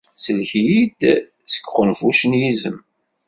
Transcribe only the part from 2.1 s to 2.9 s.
n yizem.